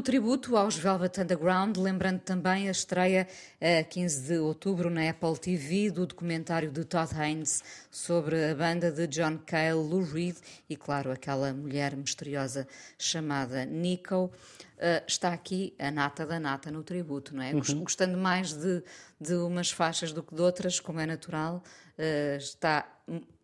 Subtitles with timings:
[0.00, 3.28] O tributo aos Velvet Underground, lembrando também a estreia
[3.60, 8.90] a 15 de outubro na Apple TV do documentário de Todd Haynes sobre a banda
[8.90, 10.36] de John Cale, Lou Reed
[10.70, 12.66] e, claro, aquela mulher misteriosa
[12.98, 14.32] chamada Nico.
[14.78, 17.52] Uh, está aqui a nata da nata no tributo, não é?
[17.52, 17.80] Uhum.
[17.80, 18.82] Gostando mais de,
[19.20, 21.62] de umas faixas do que de outras, como é natural,
[21.98, 22.90] uh, está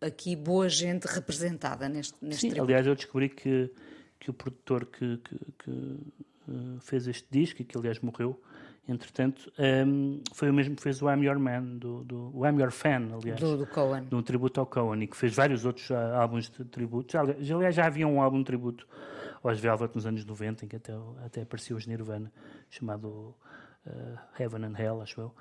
[0.01, 2.71] aqui boa gente representada neste, neste Sim, tributo.
[2.71, 3.71] aliás, eu descobri que,
[4.19, 5.99] que o produtor que, que, que
[6.81, 8.41] fez este disco, e que aliás morreu,
[8.87, 12.45] entretanto, um, ehm, foi o mesmo que fez o I'm Your Man, do, do, o
[12.45, 13.39] I'm Your Fan, aliás.
[13.39, 14.07] Do, do Cohen.
[14.11, 17.13] Um tributo ao Cohen, e que fez vários outros álbuns de tributo.
[17.13, 18.87] Já, aliás, já havia um álbum de tributo
[19.43, 22.31] aos Velvet nos anos 90, em que até, até apareceu os Nirvana,
[22.69, 23.35] chamado
[23.85, 25.35] uh, Heaven and Hell, acho eu.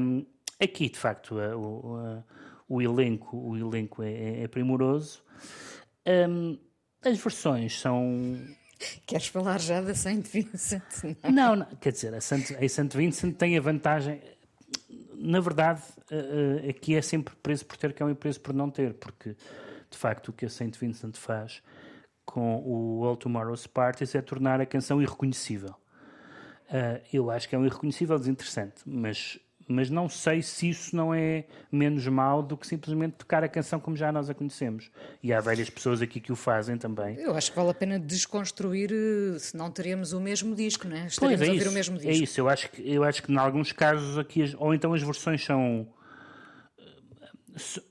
[0.00, 0.26] Um,
[0.60, 2.24] aqui, de facto, uh, o, uh,
[2.68, 5.22] o, elenco, o elenco é, é, é primoroso.
[6.06, 6.58] Um,
[7.04, 8.36] as versões são.
[9.06, 10.82] Queres falar já da Saint Vincent?
[11.24, 14.20] Não, não, não quer dizer, a Saint, a Saint Vincent tem a vantagem.
[15.14, 15.82] Na verdade,
[16.68, 19.36] aqui é sempre preço por ter que é um preço por não ter, porque
[19.90, 21.62] de facto o que a Saint Vincent faz
[22.24, 25.74] com o All Tomorrow's Parties é tornar a canção irreconhecível.
[26.68, 29.36] Uh, eu acho que é um irreconhecível desinteressante, mas,
[29.70, 33.78] mas não sei se isso não é menos mal do que simplesmente tocar a canção
[33.78, 34.90] como já nós a conhecemos.
[35.22, 37.16] E há várias pessoas aqui que o fazem também.
[37.16, 40.96] Eu acho que vale a pena desconstruir, eh, se não teríamos o mesmo disco, não
[40.96, 41.06] é?
[41.06, 42.10] Estaríamos é a ouvir isso, o mesmo é disco.
[42.10, 45.02] É isso, eu acho que, eu acho que em alguns casos aqui, ou então as
[45.02, 45.86] versões são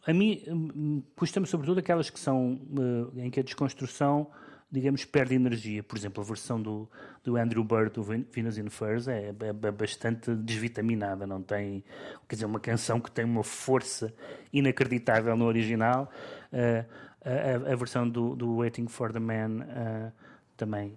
[0.06, 4.28] a mim hum, custa-me sobretudo aquelas que são uh, em que a desconstrução
[4.72, 5.82] digamos perde energia.
[5.82, 6.90] Por exemplo a versão do,
[7.24, 11.84] do Andrew Bird do Venus in Furs é, é, é, bastante desvitaminada não tem
[12.28, 14.14] quer dizer uma canção que tem uma força
[14.54, 16.12] inacreditável no original
[16.54, 16.86] uh,
[17.24, 20.12] a, a, versão do, do Waiting for the Man uh,
[20.56, 20.94] também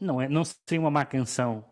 [0.00, 1.64] não é não seria uma má canção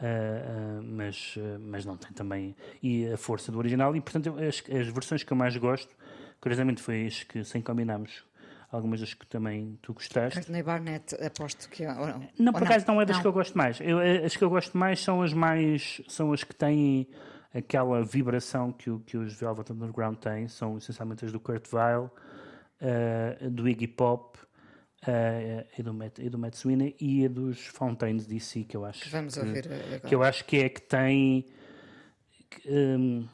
[0.00, 4.34] Uh, uh, mas, uh, mas não tem também e a força do original e portanto
[4.38, 5.94] as, as versões que eu mais gosto
[6.40, 8.24] curiosamente foi as que sem combinarmos
[8.70, 12.86] algumas das que também tu gostaste Courtney Barnett aposto que ou não, não por acaso
[12.86, 12.94] não?
[12.94, 13.22] não é das não.
[13.22, 16.44] que eu gosto mais eu, as que eu gosto mais são as mais são as
[16.44, 17.08] que têm
[17.52, 22.10] aquela vibração que, que os Velvet Underground têm são essencialmente as do Kurt Weill
[23.50, 24.38] do Iggy Pop
[25.06, 28.84] uh, e, do Matt, e do Matt Sweeney e a dos Fountains DC, que eu
[28.84, 30.00] acho que, vamos ouvir agora.
[30.00, 31.46] que eu acho que é que tem
[32.66, 33.26] um,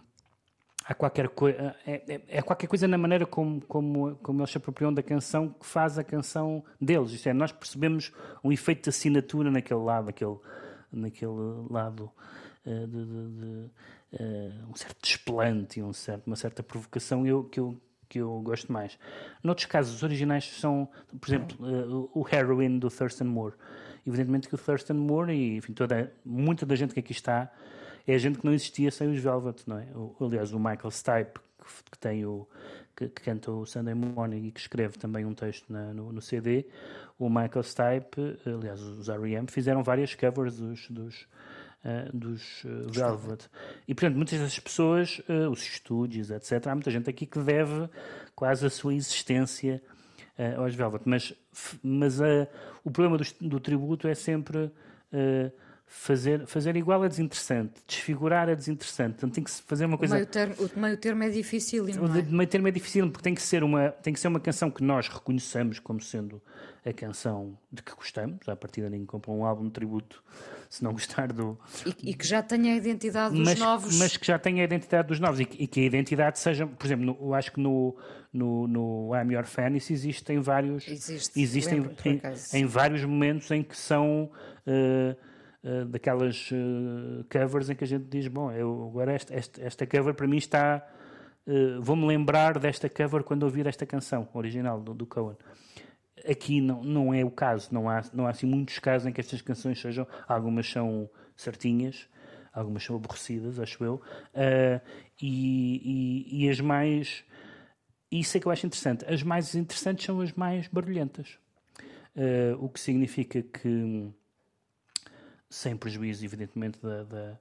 [0.87, 4.57] há qualquer coisa é, é, é, qualquer coisa na maneira como, como, como eles se
[4.57, 7.11] apropriam da canção que faz a canção deles.
[7.11, 10.37] Isto é, nós percebemos um efeito de assinatura naquele lado, naquele,
[10.93, 12.11] naquele lado
[12.65, 13.71] uh, de, de, de
[14.23, 18.73] uh, um certo desplante, um certo, uma certa provocação eu, que eu que eu gosto
[18.73, 18.97] mais.
[19.43, 20.89] Noutros casos, os originais são,
[21.21, 23.55] por exemplo, uh, o Heroin do Thurston Moore.
[24.07, 27.51] Evidentemente que o Thurston Moore e enfim, toda, muita da gente que aqui está
[28.07, 29.87] é gente que não existia sem os Velvet, não é?
[29.95, 32.47] O, aliás, o Michael Stipe, que, que tem o
[32.97, 36.23] que, que, canta o Sunday Morning e que escreve também um texto na, no, no,
[36.23, 36.67] CD,
[37.19, 39.47] o Michael Stipe, aliás, os R.E.M.
[39.51, 41.27] fizeram várias covers dos, dos
[41.87, 43.49] uh, dos uh, Velvet.
[43.87, 47.89] E, portanto, muitas dessas pessoas, uh, os estúdios, etc., há muita gente aqui que deve
[48.35, 49.83] quase a sua existência
[50.59, 51.03] aos Velvet.
[51.07, 51.33] Mas,
[51.83, 52.21] mas
[52.85, 54.71] o problema do, do, tributo é sempre
[55.87, 59.15] fazer, fazer igual é desinteressante, desfigurar é desinteressante.
[59.17, 60.15] Então tem que se fazer uma coisa.
[60.15, 61.85] O meio termo, o meio termo é difícil.
[61.85, 62.23] O é?
[62.23, 64.83] meio termo é difícil porque tem que, ser uma, tem que ser uma canção que
[64.83, 66.43] nós reconheçamos como sendo
[66.85, 68.49] a canção de que gostamos.
[68.49, 70.23] À partida, ninguém compra um álbum de tributo
[70.69, 71.59] se não gostar do.
[71.85, 73.99] E, e que já tenha a identidade dos mas, novos.
[73.99, 76.67] Mas que já tenha a identidade dos novos e que, e que a identidade seja.
[76.67, 77.97] Por exemplo, no, eu acho que no,
[78.33, 80.87] no, no I'm Your Fan isso existe em vários.
[80.89, 82.21] Existe, existem em,
[82.53, 84.31] em, vários momentos em que são.
[84.67, 85.17] Uh,
[85.67, 90.15] uh, daquelas uh, covers em que a gente diz: Bom, eu, agora esta, esta, cover
[90.15, 90.87] para mim está.
[91.81, 95.37] Vou-me lembrar desta cover quando ouvir esta canção original do, do Cohen.
[96.29, 99.21] Aqui não, não é o caso, não há, não há assim muitos casos em que
[99.21, 100.09] estas canções sejam.
[100.27, 102.09] Algumas são certinhas,
[102.53, 103.95] algumas são aborrecidas, acho eu,
[104.35, 104.81] uh,
[105.21, 107.23] e, e, e, as mais.
[108.11, 109.05] Isso é que eu acho interessante.
[109.05, 111.39] As mais interessantes são as mais barulhentas.
[112.17, 114.09] Uh, o que significa que,
[115.57, 117.39] sem prejuízo, evidentemente, da, da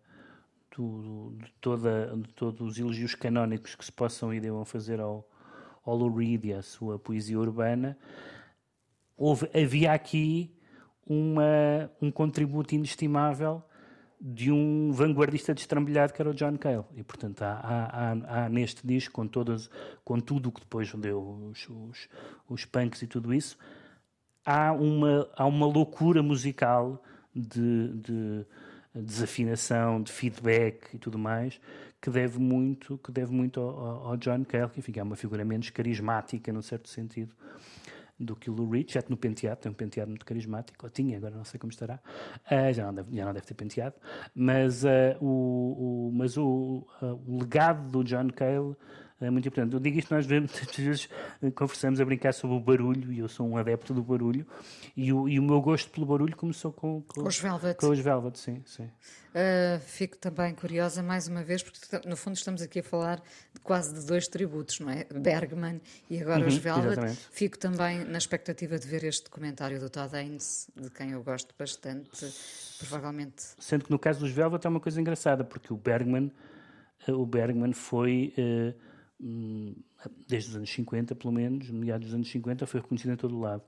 [0.76, 5.28] do, de, toda, de todos os elogios canónicos que se possam e devam fazer ao,
[5.86, 7.98] ao Lou Reed e à sua poesia urbana,
[9.18, 10.54] houve, havia aqui
[11.06, 13.64] uma, um contributo inestimável
[14.20, 16.86] de um vanguardista destrambelhado que era o John Cale.
[16.96, 19.70] E, portanto, há, há, há, há neste disco, com, todas,
[20.04, 22.10] com tudo o que depois deu os, os,
[22.50, 23.58] os punks e tudo isso,
[24.46, 27.02] há uma, há uma loucura musical
[27.36, 28.46] de, de
[28.94, 31.60] desafinação, de feedback e tudo mais,
[32.02, 35.44] que deve muito, que deve muito ao, ao John Cale, que enfim, é uma figura
[35.44, 37.34] menos carismática, num certo sentido,
[38.18, 41.18] do que o Lou Reed, já no penteado, tem um penteado muito carismático, ou tinha,
[41.18, 42.00] agora não sei como estará,
[42.50, 43.96] uh, já, não deve, já não deve ter penteado,
[44.34, 44.88] mas, uh,
[45.20, 48.76] o, o, mas o, uh, o legado do John Cale
[49.22, 49.74] é muito importante.
[49.74, 51.10] Eu digo isto, nós muitas vezes
[51.56, 54.46] conversamos a brincar sobre o barulho, e eu sou um adepto do barulho,
[54.96, 57.80] e o, e o meu gosto pelo barulho começou com, com, com os Velvet.
[57.80, 58.62] Com os Velvet, sim.
[58.66, 58.84] sim.
[58.84, 61.78] Uh, fico também curiosa, mais uma vez, porque
[62.08, 63.22] no fundo estamos aqui a falar
[63.54, 65.06] de quase de dois tributos, não é?
[65.14, 66.92] Bergman e agora uhum, os Velvet.
[66.92, 67.28] Exatamente.
[67.32, 71.54] Fico também na expectativa de ver este documentário do Todd Haynes, de quem eu gosto
[71.58, 72.10] bastante,
[72.80, 73.44] provavelmente.
[73.60, 76.32] Sendo que no caso dos Velvet é uma coisa engraçada, porque o Bergman,
[77.08, 78.34] uh, o Bergman foi.
[78.38, 78.95] Uh,
[80.28, 83.40] desde os anos 50, pelo menos, meados dos anos 50, foi reconhecido em todo o
[83.40, 83.64] lado.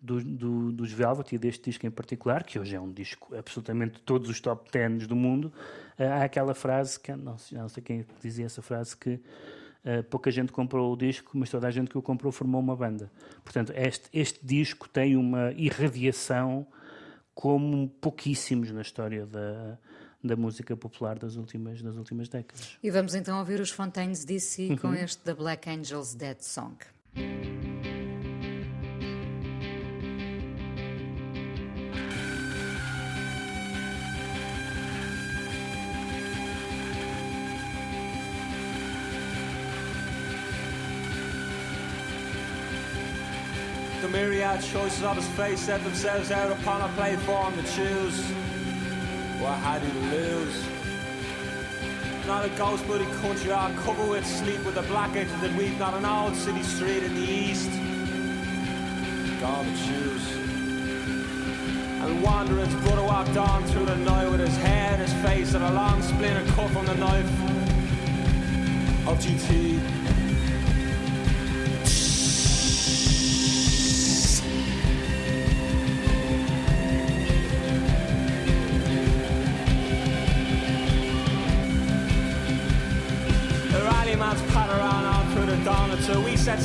[0.00, 4.00] Do, do, dos Velvet e deste disco em particular, que hoje é um disco absolutamente
[4.02, 5.52] todos os top 10 do mundo,
[5.98, 10.30] uh, há aquela frase, que não, não sei quem dizia essa frase, que uh, pouca
[10.30, 13.10] gente comprou o disco, mas toda a gente que o comprou formou uma banda.
[13.42, 16.64] Portanto, este, este disco tem uma irradiação
[17.34, 19.78] como pouquíssimos na história da,
[20.22, 22.76] da música popular das últimas, das últimas décadas.
[22.82, 24.76] E vamos então ouvir os Fontaines DC uhum.
[24.76, 26.76] com este The Black Angels Dead Song.
[44.00, 48.57] The myriad choices of his face set themselves out upon a platform to choose.
[49.40, 50.64] What had he lose?
[52.26, 55.78] Not a ghost bloody country all covered with sleep with the black edges that weep,
[55.78, 57.70] not an old city street in the east.
[59.38, 60.36] To choose.
[62.02, 65.62] And wandering's brother walked on through the night with his hair and his face and
[65.62, 67.30] a long splinter cut from the knife
[69.06, 69.97] of GT.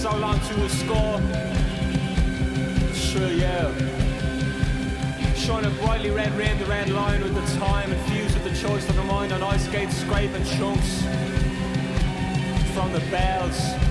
[0.04, 1.22] So long to a score.
[2.94, 3.74] Sure, yeah.
[5.34, 8.90] Shine a brightly red rim, the red line with the time, infused with the choice
[8.90, 11.04] of the mind on ice skates, scraping chunks
[12.74, 13.83] from the bells.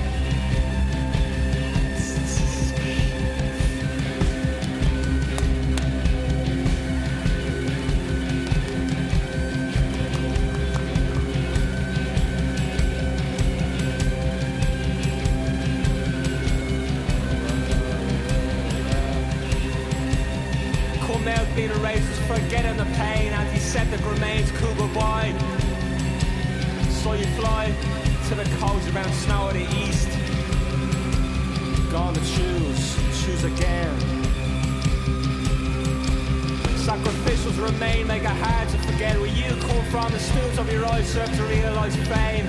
[39.92, 42.46] from the stools of your eyes, serve to realise fame.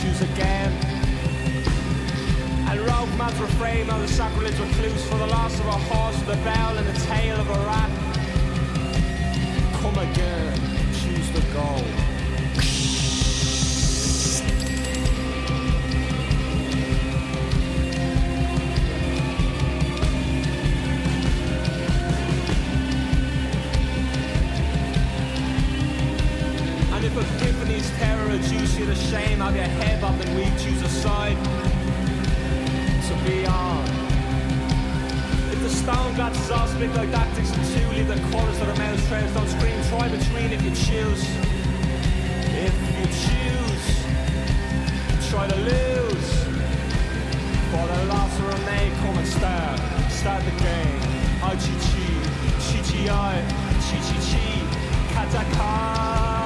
[0.00, 0.72] Choose again.
[2.70, 6.18] And rogue man's refrain of the sacrilege of clues for the loss of a horse
[6.20, 7.90] the bell and the tail of a rat.
[9.82, 10.58] Come again,
[10.94, 12.05] choose the gold.
[28.78, 31.36] you the shame of your head up and we choose a side
[33.06, 33.84] to be on.
[35.50, 39.08] If the stone glass is all spiglodactics and two leave the corners of the mouse
[39.08, 41.22] trails, don't scream, try between if you choose.
[42.52, 43.86] If you choose,
[45.30, 46.28] try to lose.
[47.70, 49.80] For the loss of remain, come and start,
[50.10, 51.00] start the game.
[51.42, 52.06] I chi chi,
[52.66, 53.42] chi chi I,
[53.86, 54.46] chi chi chi,
[55.14, 56.45] katakana.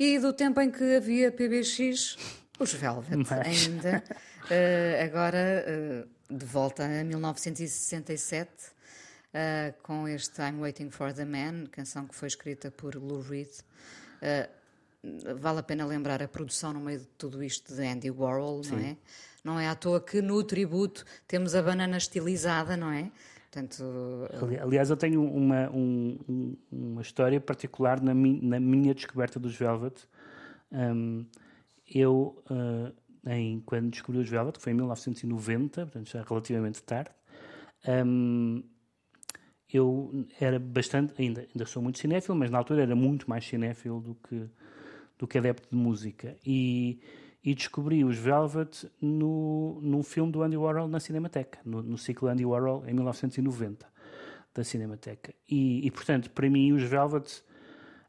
[0.00, 2.16] E do tempo em que havia PBX,
[2.58, 3.46] os Velvet Mas...
[3.46, 4.02] ainda.
[4.44, 11.66] Uh, agora, uh, de volta a 1967, uh, com este I'm Waiting for the Man,
[11.70, 13.50] canção que foi escrita por Lou Reed.
[15.38, 18.72] Vale a pena lembrar a produção no meio de tudo isto de Andy Warhol, Sim.
[18.72, 18.96] não é?
[19.42, 23.10] Não é à toa que no tributo temos a banana estilizada, não é?
[23.50, 23.82] Portanto,
[24.62, 30.06] Aliás, eu tenho uma, um, uma história particular na, mi, na, minha descoberta dos Velvet.
[30.70, 31.26] Um,
[31.88, 32.94] eu, uh,
[33.28, 37.10] em, quando descobri os Velvet, que foi em 1990, portanto já relativamente tarde,
[38.06, 38.62] um,
[39.72, 44.00] eu era bastante, ainda, ainda sou muito cinéfilo, mas na altura era muito mais cinéfilo
[44.00, 44.48] do que,
[45.20, 46.34] do que adepto de música.
[46.44, 46.98] E,
[47.44, 52.28] e descobri os Velvet no, num filme do Andy Warhol na Cinemateca, no, no ciclo
[52.28, 53.86] Andy Warhol em 1990,
[54.54, 55.34] da Cinemateca.
[55.46, 57.42] E, e portanto, para mim, os Velvet,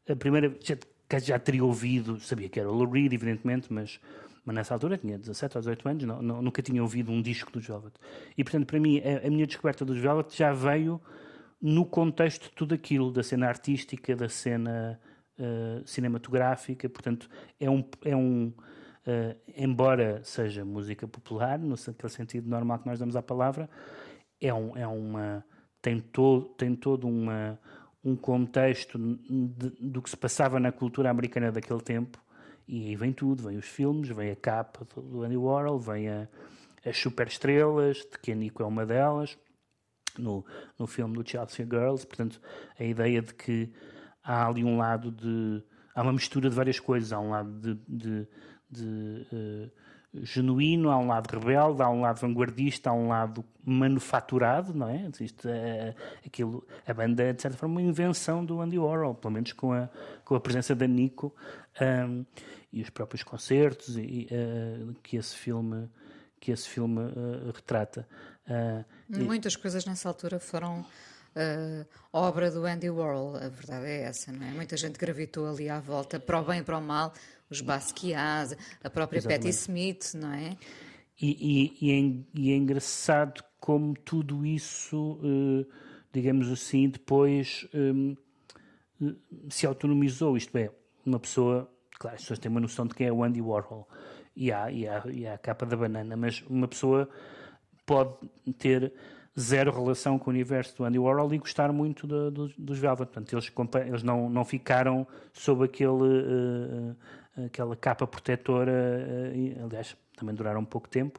[0.08, 0.76] a primeira já,
[1.18, 4.00] já teria ouvido, sabia que era o Lou Reed, evidentemente, mas,
[4.42, 7.52] mas nessa altura tinha 17 ou 18 anos, não, não, nunca tinha ouvido um disco
[7.52, 7.92] dos Velvet.
[8.38, 10.98] E portanto, para mim, a, a minha descoberta dos Velvet já veio
[11.60, 14.98] no contexto de tudo aquilo, da cena artística, da cena
[15.38, 17.84] uh, cinematográfica, portanto, é um.
[18.04, 18.52] É um
[19.04, 23.68] Uh, embora seja música popular, no sentido normal que nós damos à palavra,
[24.40, 25.44] é, um, é uma
[25.82, 27.58] tem todo tem todo uma
[28.04, 32.22] um contexto de, do que se passava na cultura americana daquele tempo
[32.66, 36.28] e aí vem tudo, vem os filmes, vem a capa do Andy Warhol, vem a,
[36.84, 39.36] as superestrelas, de que a Nico é uma delas,
[40.18, 40.44] no,
[40.78, 42.40] no filme do Chelsea Girls, portanto
[42.78, 43.72] a ideia de que
[44.22, 45.62] há ali um lado de
[45.94, 48.28] há uma mistura de várias coisas, há um lado de, de
[48.72, 49.70] de uh,
[50.22, 55.10] genuíno, há um lado rebelde, há um lado vanguardista, há um lado manufaturado, não é?
[55.20, 55.94] Isto, é
[56.26, 59.72] aquilo, a banda é, de certa forma, uma invenção do Andy Warhol, pelo menos com
[59.72, 59.88] a,
[60.24, 61.34] com a presença da Nico
[61.80, 62.24] um,
[62.72, 65.88] e os próprios concertos e, uh, que esse filme,
[66.40, 68.08] que esse filme uh, retrata.
[69.08, 69.58] Muitas e...
[69.58, 70.84] coisas nessa altura foram
[71.36, 74.50] uh, obra do Andy Warhol, a verdade é essa, não é?
[74.50, 77.12] Muita gente gravitou ali à volta, para o bem e para o mal,
[77.50, 79.44] os Basquiat, a própria Exatamente.
[79.44, 80.56] Patti Smith, não é?
[81.20, 85.66] E, e, e, é, e, é, engraçado como tudo isso, uh,
[86.12, 88.16] digamos assim, depois um,
[89.00, 89.14] eh,
[89.48, 90.70] se autonomizou, isto é,
[91.06, 93.88] uma pessoa, claro, as pessoas têm uma noção de quem é o Andy Warhol
[94.34, 97.08] e há, e há, e há a capa da banana, mas uma pessoa
[97.86, 98.14] pode
[98.58, 98.92] ter
[99.38, 103.10] zero relação com o universo do Andy Warhol e gostar muito de, dos Velvet.
[103.10, 103.52] Portanto, eles,
[103.86, 106.96] eles não, não ficaram sob aquele, uh,
[107.46, 111.18] aquela capa protetora, uh, aliás, também duraram pouco tempo,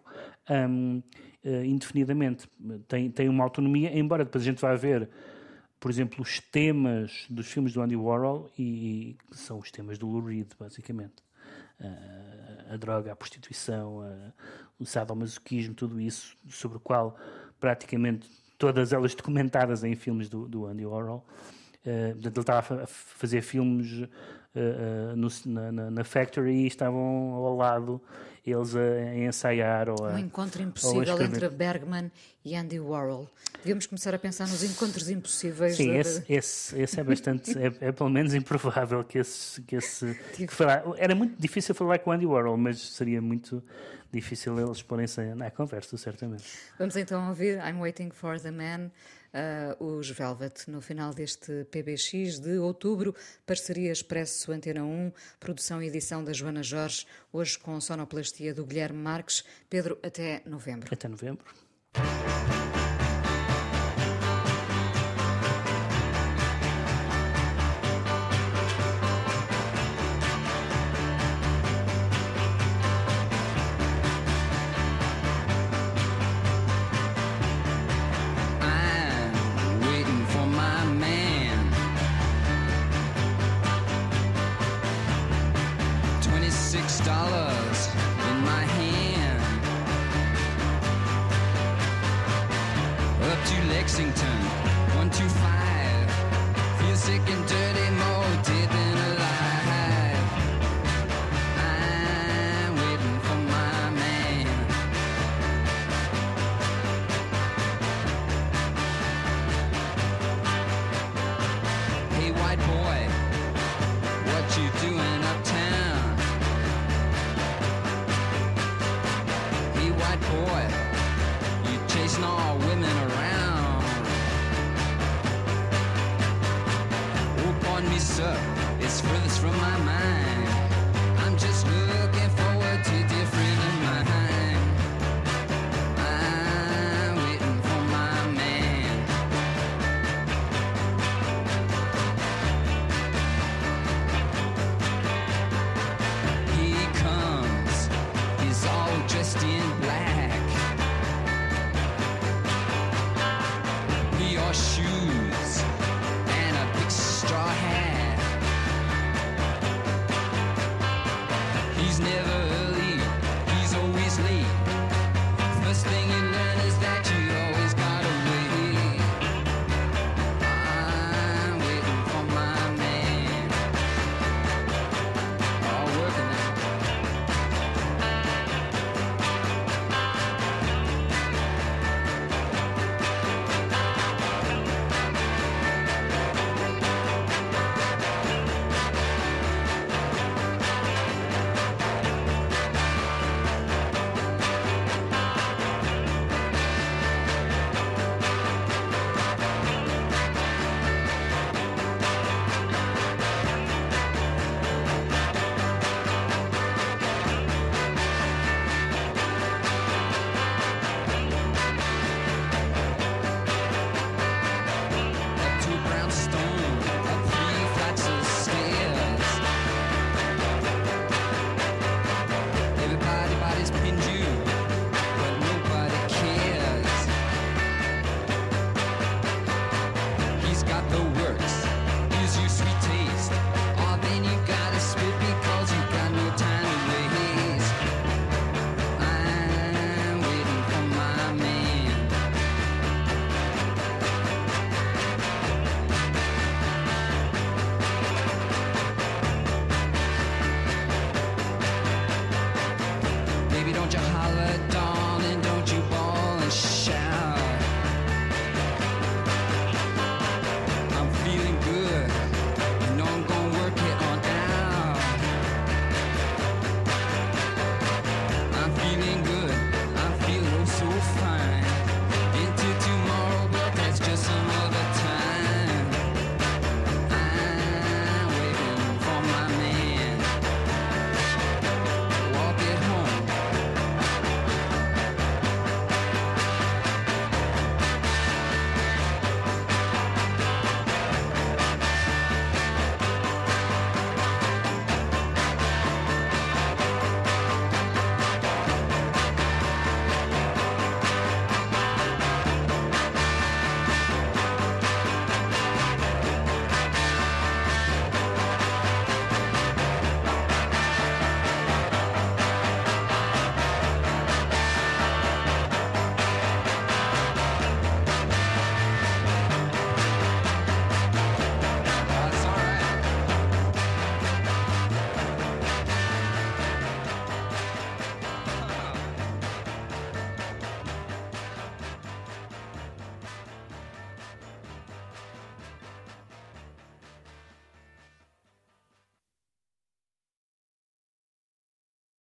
[0.50, 1.02] um,
[1.44, 2.48] uh, indefinidamente.
[2.88, 5.10] Tem, tem uma autonomia, embora depois a gente vá ver,
[5.80, 10.08] por exemplo, os temas dos filmes do Andy Warhol, e, e são os temas do
[10.08, 11.24] Lou Reed, basicamente.
[12.70, 14.02] a droga, a prostituição,
[14.80, 17.18] o sadomasoquismo, tudo isso, sobre o qual
[17.64, 21.26] praticamente todas elas documentadas em filmes do, do Andy Warhol.
[21.86, 24.08] Uh, ele estava a fazer filmes uh,
[25.14, 28.02] uh, no, na, na, Factory e estavam ao lado
[28.46, 32.12] eles a, a ensaiar ou a, Um encontro impossível entre Bergman
[32.44, 33.30] e Andy Warhol.
[33.60, 35.78] Devíamos começar a pensar nos encontros impossíveis.
[35.78, 39.62] Sim, esse, esse, esse, é bastante, é, é, pelo menos improvável que esse...
[39.62, 43.64] Que esse que falar, era muito difícil falar com Andy Warhol, mas seria muito
[44.14, 46.44] difícil eles porem-se na conversa, certamente.
[46.78, 48.92] Vamos então ouvir I'm Waiting for the Man,
[49.34, 53.16] uh, os Velvet, no final deste PBX de outubro,
[53.46, 59.00] parceria Expresso Antena 1, produção e edição da Joana Jorge, hoje com sonoplastia do Guilherme
[59.00, 59.44] Marques.
[59.70, 60.90] Pedro, até novembro.
[60.92, 61.46] Até novembro.